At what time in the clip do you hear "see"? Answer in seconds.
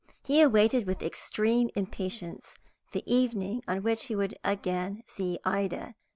5.05-5.37